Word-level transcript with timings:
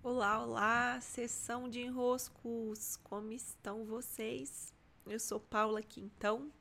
Olá, 0.00 0.40
olá, 0.40 1.00
sessão 1.00 1.68
de 1.68 1.80
enroscos, 1.80 2.96
como 3.02 3.32
estão 3.32 3.84
vocês? 3.84 4.72
Eu 5.04 5.18
sou 5.18 5.40
Paula 5.40 5.82
Quintão 5.82 6.52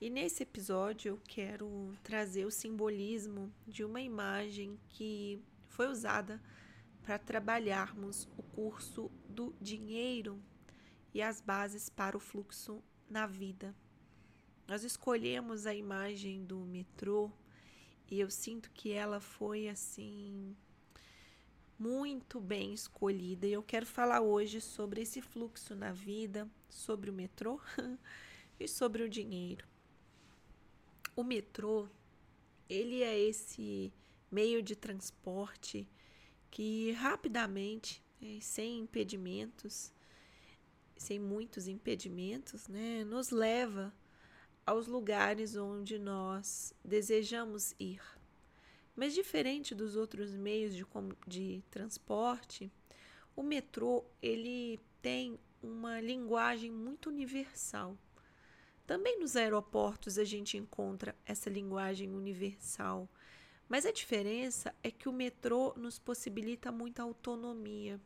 e 0.00 0.10
nesse 0.10 0.42
episódio 0.42 1.10
eu 1.10 1.20
quero 1.24 1.96
trazer 2.02 2.44
o 2.44 2.50
simbolismo 2.50 3.54
de 3.64 3.84
uma 3.84 4.00
imagem 4.00 4.76
que 4.88 5.40
foi 5.68 5.86
usada 5.86 6.42
para 7.04 7.16
trabalharmos 7.16 8.28
o 8.36 8.42
curso 8.42 9.08
do 9.28 9.54
dinheiro 9.60 10.42
e 11.14 11.22
as 11.22 11.40
bases 11.40 11.88
para 11.88 12.16
o 12.16 12.20
fluxo 12.20 12.82
na 13.08 13.24
vida. 13.24 13.72
Nós 14.66 14.82
escolhemos 14.82 15.64
a 15.64 15.72
imagem 15.72 16.44
do 16.44 16.58
metrô 16.58 17.30
e 18.10 18.18
eu 18.18 18.28
sinto 18.28 18.68
que 18.72 18.90
ela 18.90 19.20
foi 19.20 19.68
assim 19.68 20.56
muito 21.78 22.40
bem 22.40 22.74
escolhida 22.74 23.46
e 23.46 23.52
eu 23.52 23.62
quero 23.62 23.86
falar 23.86 24.20
hoje 24.20 24.60
sobre 24.60 25.02
esse 25.02 25.22
fluxo 25.22 25.76
na 25.76 25.92
vida, 25.92 26.48
sobre 26.68 27.08
o 27.08 27.12
metrô 27.12 27.60
e 28.58 28.66
sobre 28.66 29.04
o 29.04 29.08
dinheiro. 29.08 29.64
O 31.14 31.22
metrô, 31.22 31.88
ele 32.68 33.02
é 33.02 33.16
esse 33.16 33.92
meio 34.30 34.60
de 34.60 34.74
transporte 34.74 35.88
que 36.50 36.90
rapidamente, 36.92 38.02
né, 38.20 38.40
sem 38.40 38.80
impedimentos, 38.80 39.92
sem 40.96 41.18
muitos 41.18 41.68
impedimentos, 41.68 42.66
né, 42.66 43.04
nos 43.04 43.30
leva 43.30 43.94
aos 44.66 44.88
lugares 44.88 45.56
onde 45.56 45.96
nós 45.96 46.74
desejamos 46.84 47.74
ir. 47.78 48.17
Mas 48.98 49.14
diferente 49.14 49.76
dos 49.76 49.94
outros 49.94 50.34
meios 50.34 50.74
de, 50.74 50.84
de 51.24 51.62
transporte, 51.70 52.68
o 53.36 53.44
metrô 53.44 54.04
ele 54.20 54.80
tem 55.00 55.38
uma 55.62 56.00
linguagem 56.00 56.72
muito 56.72 57.08
universal. 57.08 57.96
Também 58.84 59.20
nos 59.20 59.36
aeroportos 59.36 60.18
a 60.18 60.24
gente 60.24 60.56
encontra 60.56 61.14
essa 61.24 61.48
linguagem 61.48 62.12
universal, 62.12 63.08
mas 63.68 63.86
a 63.86 63.92
diferença 63.92 64.74
é 64.82 64.90
que 64.90 65.08
o 65.08 65.12
metrô 65.12 65.72
nos 65.76 66.00
possibilita 66.00 66.72
muita 66.72 67.04
autonomia. 67.04 68.00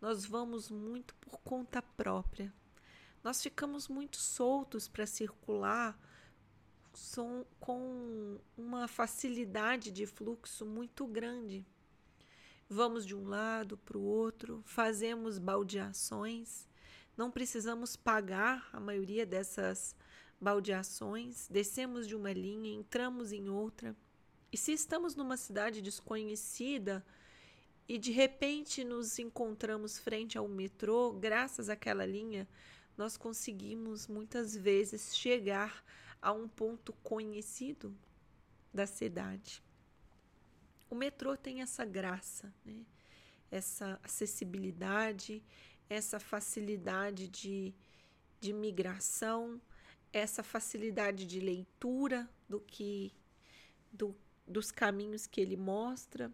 Nós 0.00 0.24
vamos 0.26 0.72
muito 0.72 1.14
por 1.20 1.38
conta 1.38 1.80
própria. 1.80 2.52
Nós 3.22 3.40
ficamos 3.40 3.86
muito 3.86 4.16
soltos 4.16 4.88
para 4.88 5.06
circular 5.06 5.96
com 7.58 8.38
uma 8.56 8.88
facilidade 8.88 9.90
de 9.90 10.06
fluxo 10.06 10.64
muito 10.66 11.06
grande. 11.06 11.64
Vamos 12.68 13.04
de 13.04 13.14
um 13.14 13.26
lado 13.26 13.76
para 13.76 13.98
o 13.98 14.02
outro, 14.02 14.62
fazemos 14.64 15.38
baldeações, 15.38 16.68
não 17.16 17.30
precisamos 17.30 17.96
pagar 17.96 18.68
a 18.72 18.78
maioria 18.78 19.26
dessas 19.26 19.94
baldeações, 20.40 21.48
descemos 21.48 22.06
de 22.06 22.14
uma 22.14 22.32
linha, 22.32 22.72
entramos 22.72 23.32
em 23.32 23.48
outra. 23.48 23.94
E 24.52 24.56
se 24.56 24.72
estamos 24.72 25.14
numa 25.14 25.36
cidade 25.36 25.82
desconhecida 25.82 27.04
e 27.88 27.98
de 27.98 28.10
repente 28.10 28.84
nos 28.84 29.18
encontramos 29.18 29.98
frente 29.98 30.38
ao 30.38 30.48
metrô, 30.48 31.12
graças 31.12 31.68
àquela 31.68 32.06
linha, 32.06 32.48
nós 32.96 33.16
conseguimos 33.16 34.06
muitas 34.06 34.56
vezes 34.56 35.16
chegar 35.16 35.84
a 36.20 36.32
um 36.32 36.48
ponto 36.48 36.92
conhecido 37.02 37.96
da 38.72 38.86
cidade. 38.86 39.62
O 40.88 40.94
metrô 40.94 41.36
tem 41.36 41.62
essa 41.62 41.84
graça, 41.84 42.52
né? 42.64 42.84
essa 43.50 43.98
acessibilidade, 44.02 45.42
essa 45.88 46.20
facilidade 46.20 47.28
de, 47.28 47.74
de 48.40 48.52
migração, 48.52 49.60
essa 50.12 50.42
facilidade 50.42 51.26
de 51.26 51.40
leitura 51.40 52.28
do 52.48 52.60
que 52.60 53.12
do, 53.92 54.14
dos 54.46 54.70
caminhos 54.70 55.26
que 55.26 55.40
ele 55.40 55.56
mostra, 55.56 56.32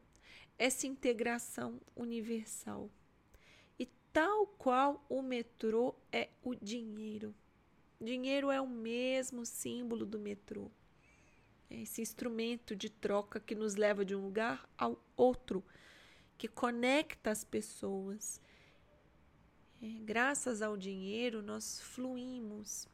essa 0.59 0.87
integração 0.87 1.81
universal. 1.95 2.91
E 3.79 3.87
tal 4.13 4.47
qual 4.47 5.05
o 5.09 5.23
metrô 5.23 5.95
é 6.11 6.31
o 6.43 6.55
dinheiro. 6.55 7.35
Dinheiro 8.01 8.51
é 8.51 8.61
o 8.61 8.67
mesmo 8.67 9.47
símbolo 9.47 10.05
do 10.05 10.19
metrô. 10.19 10.71
É 11.71 11.81
esse 11.81 12.03
instrumento 12.03 12.77
de 12.77 12.91
troca 12.91 13.41
que 13.41 13.55
nos 13.55 13.75
leva 13.75 14.05
de 14.05 14.15
um 14.15 14.21
lugar 14.21 14.69
ao 14.77 15.03
outro, 15.17 15.65
que 16.37 16.47
conecta 16.47 17.31
as 17.31 17.43
pessoas. 17.43 18.41
É, 19.83 19.87
graças 20.05 20.63
ao 20.63 20.77
dinheiro, 20.77 21.43
nós 21.43 21.81
fluímos, 21.81 22.87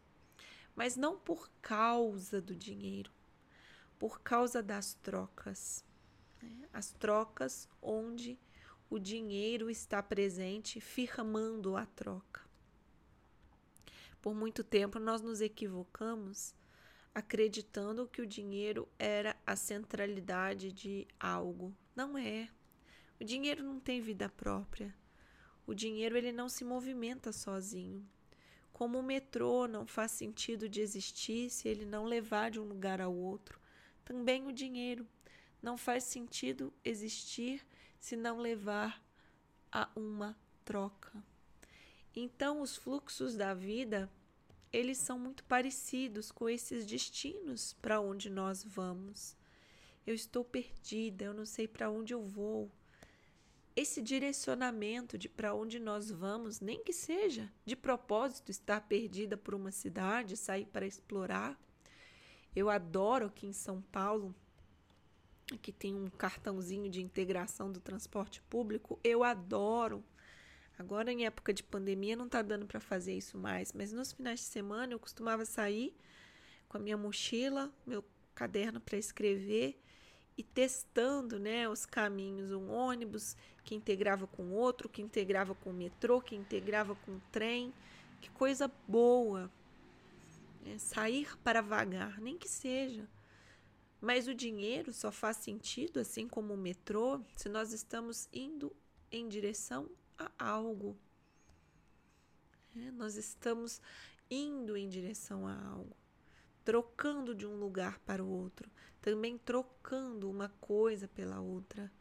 mas 0.74 0.96
não 0.96 1.18
por 1.18 1.50
causa 1.60 2.40
do 2.40 2.54
dinheiro, 2.54 3.10
por 3.98 4.20
causa 4.20 4.62
das 4.62 4.94
trocas. 4.94 5.84
Né? 6.40 6.68
As 6.72 6.92
trocas 6.92 7.68
onde 7.80 8.38
o 8.88 8.98
dinheiro 8.98 9.68
está 9.68 10.02
presente, 10.02 10.80
firmando 10.80 11.76
a 11.76 11.86
troca. 11.86 12.51
Por 14.22 14.34
muito 14.34 14.64
tempo 14.64 14.98
nós 14.98 15.20
nos 15.20 15.40
equivocamos 15.40 16.54
acreditando 17.14 18.08
que 18.08 18.22
o 18.22 18.26
dinheiro 18.26 18.88
era 18.98 19.36
a 19.46 19.54
centralidade 19.54 20.72
de 20.72 21.06
algo. 21.20 21.76
Não 21.94 22.16
é. 22.16 22.48
O 23.20 23.24
dinheiro 23.24 23.62
não 23.62 23.78
tem 23.78 24.00
vida 24.00 24.28
própria. 24.28 24.94
O 25.66 25.74
dinheiro 25.74 26.16
ele 26.16 26.32
não 26.32 26.48
se 26.48 26.64
movimenta 26.64 27.32
sozinho. 27.32 28.08
Como 28.72 28.98
o 28.98 29.02
metrô 29.02 29.68
não 29.68 29.86
faz 29.86 30.12
sentido 30.12 30.68
de 30.68 30.80
existir 30.80 31.50
se 31.50 31.68
ele 31.68 31.84
não 31.84 32.04
levar 32.04 32.50
de 32.50 32.58
um 32.58 32.64
lugar 32.64 33.00
ao 33.00 33.14
outro, 33.14 33.60
também 34.04 34.46
o 34.46 34.52
dinheiro 34.52 35.06
não 35.60 35.76
faz 35.76 36.04
sentido 36.04 36.72
existir 36.84 37.64
se 38.00 38.16
não 38.16 38.38
levar 38.38 39.04
a 39.70 39.88
uma 39.94 40.36
troca. 40.64 41.22
Então, 42.14 42.60
os 42.60 42.76
fluxos 42.76 43.34
da 43.34 43.54
vida, 43.54 44.10
eles 44.70 44.98
são 44.98 45.18
muito 45.18 45.42
parecidos 45.44 46.30
com 46.30 46.48
esses 46.48 46.84
destinos 46.84 47.74
para 47.80 48.00
onde 48.00 48.28
nós 48.28 48.62
vamos. 48.62 49.34
Eu 50.06 50.14
estou 50.14 50.44
perdida, 50.44 51.24
eu 51.24 51.34
não 51.34 51.46
sei 51.46 51.66
para 51.66 51.90
onde 51.90 52.12
eu 52.12 52.22
vou. 52.22 52.70
Esse 53.74 54.02
direcionamento 54.02 55.16
de 55.16 55.28
para 55.28 55.54
onde 55.54 55.78
nós 55.78 56.10
vamos, 56.10 56.60
nem 56.60 56.84
que 56.84 56.92
seja 56.92 57.50
de 57.64 57.74
propósito 57.74 58.50
estar 58.50 58.82
perdida 58.82 59.36
por 59.36 59.54
uma 59.54 59.70
cidade, 59.70 60.36
sair 60.36 60.66
para 60.66 60.86
explorar. 60.86 61.58
Eu 62.54 62.68
adoro 62.68 63.26
aqui 63.26 63.46
em 63.46 63.52
São 63.54 63.80
Paulo, 63.80 64.34
que 65.62 65.72
tem 65.72 65.94
um 65.94 66.10
cartãozinho 66.10 66.90
de 66.90 67.00
integração 67.00 67.72
do 67.72 67.80
transporte 67.80 68.42
público. 68.42 69.00
Eu 69.02 69.24
adoro 69.24 70.04
Agora, 70.78 71.12
em 71.12 71.26
época 71.26 71.52
de 71.52 71.62
pandemia, 71.62 72.16
não 72.16 72.26
está 72.26 72.42
dando 72.42 72.66
para 72.66 72.80
fazer 72.80 73.14
isso 73.14 73.36
mais, 73.36 73.72
mas 73.72 73.92
nos 73.92 74.12
finais 74.12 74.40
de 74.40 74.46
semana 74.46 74.92
eu 74.92 74.98
costumava 74.98 75.44
sair 75.44 75.94
com 76.68 76.76
a 76.76 76.80
minha 76.80 76.96
mochila, 76.96 77.72
meu 77.86 78.04
caderno 78.34 78.80
para 78.80 78.96
escrever 78.96 79.78
e 80.36 80.42
testando 80.42 81.38
né, 81.38 81.68
os 81.68 81.84
caminhos, 81.84 82.50
um 82.50 82.70
ônibus 82.70 83.36
que 83.62 83.74
integrava 83.74 84.26
com 84.26 84.50
outro, 84.52 84.88
que 84.88 85.02
integrava 85.02 85.54
com 85.54 85.70
o 85.70 85.74
metrô, 85.74 86.20
que 86.20 86.34
integrava 86.34 86.94
com 86.94 87.12
o 87.12 87.22
trem. 87.30 87.72
Que 88.20 88.30
coisa 88.30 88.70
boa! 88.88 89.50
É 90.64 90.78
sair 90.78 91.36
para 91.38 91.60
vagar, 91.60 92.20
nem 92.20 92.38
que 92.38 92.48
seja. 92.48 93.08
Mas 94.00 94.26
o 94.26 94.34
dinheiro 94.34 94.92
só 94.92 95.12
faz 95.12 95.36
sentido, 95.36 96.00
assim 96.00 96.26
como 96.26 96.54
o 96.54 96.56
metrô, 96.56 97.20
se 97.36 97.48
nós 97.48 97.72
estamos 97.72 98.28
indo 98.32 98.74
em 99.10 99.28
direção 99.28 99.88
a 100.38 100.44
algo. 100.50 100.96
É, 102.76 102.90
nós 102.90 103.16
estamos 103.16 103.80
indo 104.30 104.76
em 104.76 104.88
direção 104.88 105.46
a 105.46 105.54
algo, 105.54 105.96
trocando 106.64 107.34
de 107.34 107.46
um 107.46 107.56
lugar 107.56 107.98
para 108.00 108.24
o 108.24 108.28
outro, 108.28 108.70
também 109.00 109.36
trocando 109.36 110.30
uma 110.30 110.48
coisa 110.60 111.06
pela 111.06 111.40
outra. 111.40 111.92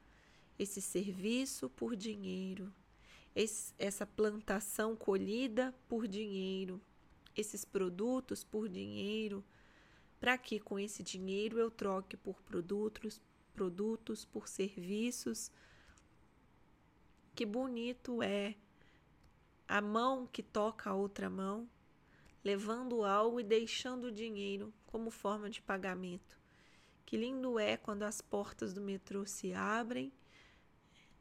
Esse 0.57 0.81
serviço 0.81 1.69
por 1.69 1.95
dinheiro, 1.95 2.71
esse, 3.35 3.73
essa 3.77 4.05
plantação 4.05 4.95
colhida 4.95 5.73
por 5.89 6.07
dinheiro, 6.07 6.79
esses 7.35 7.65
produtos 7.65 8.43
por 8.43 8.69
dinheiro, 8.69 9.43
para 10.19 10.37
que 10.37 10.59
com 10.59 10.77
esse 10.77 11.01
dinheiro 11.01 11.57
eu 11.57 11.71
troque 11.71 12.15
por 12.15 12.41
produtos, 12.43 13.19
produtos, 13.53 14.23
por 14.23 14.47
serviços 14.47 15.51
que 17.35 17.45
bonito 17.45 18.21
é 18.21 18.55
a 19.67 19.81
mão 19.81 20.27
que 20.27 20.43
toca 20.43 20.89
a 20.89 20.95
outra 20.95 21.29
mão, 21.29 21.69
levando 22.43 23.03
algo 23.03 23.39
e 23.39 23.43
deixando 23.43 24.11
dinheiro 24.11 24.73
como 24.85 25.09
forma 25.09 25.49
de 25.49 25.61
pagamento. 25.61 26.39
Que 27.05 27.17
lindo 27.17 27.59
é 27.59 27.77
quando 27.77 28.03
as 28.03 28.21
portas 28.21 28.73
do 28.73 28.81
metrô 28.81 29.25
se 29.25 29.53
abrem 29.53 30.11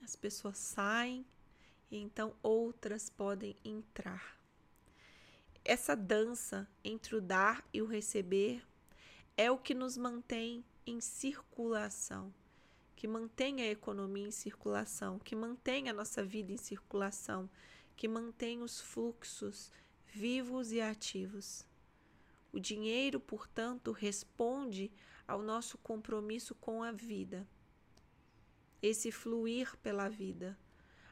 as 0.02 0.16
pessoas 0.16 0.58
saem 0.58 1.26
e 1.90 1.98
então 1.98 2.34
outras 2.42 3.10
podem 3.10 3.56
entrar. 3.64 4.38
Essa 5.64 5.94
dança 5.94 6.68
entre 6.82 7.16
o 7.16 7.20
dar 7.20 7.64
e 7.72 7.82
o 7.82 7.86
receber 7.86 8.62
é 9.36 9.50
o 9.50 9.58
que 9.58 9.74
nos 9.74 9.96
mantém 9.96 10.64
em 10.86 11.00
circulação, 11.00 12.32
que 13.00 13.08
mantém 13.08 13.62
a 13.62 13.66
economia 13.66 14.28
em 14.28 14.30
circulação, 14.30 15.18
que 15.18 15.34
mantém 15.34 15.88
a 15.88 15.92
nossa 15.94 16.22
vida 16.22 16.52
em 16.52 16.58
circulação, 16.58 17.48
que 17.96 18.06
mantém 18.06 18.60
os 18.60 18.78
fluxos 18.78 19.72
vivos 20.06 20.70
e 20.70 20.82
ativos. 20.82 21.66
O 22.52 22.60
dinheiro, 22.60 23.18
portanto, 23.18 23.90
responde 23.90 24.92
ao 25.26 25.40
nosso 25.40 25.78
compromisso 25.78 26.54
com 26.56 26.82
a 26.82 26.92
vida, 26.92 27.48
esse 28.82 29.10
fluir 29.10 29.74
pela 29.78 30.10
vida. 30.10 30.58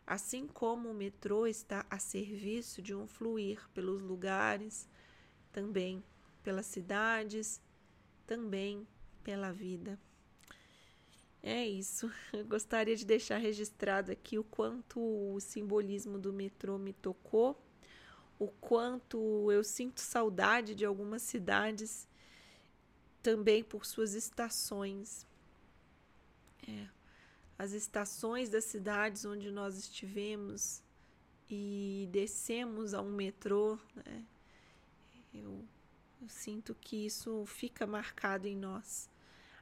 Assim 0.07 0.47
como 0.47 0.91
o 0.91 0.95
metrô 0.95 1.47
está 1.47 1.87
a 1.89 1.99
serviço 1.99 2.83
de 2.83 2.95
um 2.95 3.07
fluir 3.07 3.67
pelos 3.71 4.03
lugares, 4.03 4.87
também 5.51 6.05
pelas 6.43 6.67
cidades, 6.67 7.63
também 8.27 8.87
pela 9.25 9.53
vida. 9.53 9.99
É 11.49 11.67
isso. 11.67 12.11
Eu 12.33 12.45
gostaria 12.45 12.95
de 12.97 13.05
deixar 13.05 13.39
registrado 13.39 14.13
aqui 14.13 14.39
o 14.39 14.45
quanto 14.45 15.01
o 15.01 15.41
simbolismo 15.41 16.19
do 16.19 16.33
metrô 16.33 16.79
me 16.79 16.93
tocou, 16.93 17.61
o 18.39 18.49
quanto 18.49 19.51
eu 19.51 19.65
sinto 19.65 20.01
saudade 20.01 20.75
de 20.75 20.85
algumas 20.85 21.23
cidades, 21.23 22.07
também 23.23 23.65
por 23.65 23.87
suas 23.87 24.15
estações. 24.15 25.27
É 26.69 26.99
as 27.59 27.73
estações 27.73 28.49
das 28.49 28.65
cidades 28.65 29.25
onde 29.25 29.51
nós 29.51 29.77
estivemos 29.77 30.81
e 31.51 32.09
descemos 32.13 32.95
a 32.95 33.03
um 33.03 33.11
metrô, 33.11 33.77
né? 33.97 34.25
eu, 35.35 35.65
eu 36.23 36.29
sinto 36.29 36.75
que 36.75 37.07
isso 37.07 37.45
fica 37.47 37.85
marcado 37.85 38.47
em 38.47 38.57
nós. 38.57 39.11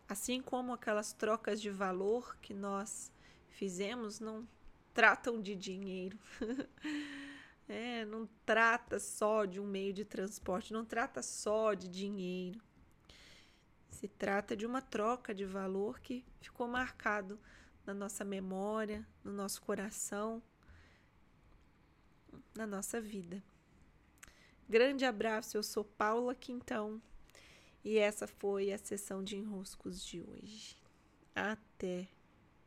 Assim 0.08 0.40
como 0.40 0.72
aquelas 0.72 1.12
trocas 1.12 1.60
de 1.60 1.68
valor 1.68 2.36
que 2.40 2.54
nós 2.54 3.10
fizemos 3.50 4.20
não 4.20 4.46
tratam 4.94 5.40
de 5.40 5.54
dinheiro. 5.56 6.18
é, 7.68 8.04
não 8.04 8.28
trata 8.44 9.00
só 9.00 9.44
de 9.44 9.58
um 9.58 9.66
meio 9.66 9.92
de 9.92 10.04
transporte, 10.04 10.72
não 10.72 10.84
trata 10.84 11.22
só 11.22 11.74
de 11.74 11.88
dinheiro. 11.88 12.60
Se 13.90 14.06
trata 14.06 14.56
de 14.56 14.64
uma 14.64 14.80
troca 14.80 15.34
de 15.34 15.44
valor 15.44 15.98
que 16.00 16.24
ficou 16.40 16.68
marcado 16.68 17.38
na 17.84 17.92
nossa 17.92 18.24
memória, 18.24 19.06
no 19.24 19.32
nosso 19.32 19.60
coração, 19.62 20.42
na 22.54 22.66
nossa 22.66 23.00
vida. 23.00 23.42
Grande 24.68 25.04
abraço, 25.04 25.56
eu 25.56 25.62
sou 25.62 25.84
Paula 25.84 26.34
Quintão 26.34 27.00
e 27.86 27.98
essa 27.98 28.26
foi 28.26 28.72
a 28.72 28.78
sessão 28.78 29.22
de 29.22 29.36
enroscos 29.36 30.04
de 30.04 30.20
hoje. 30.20 30.76
Até! 31.32 32.08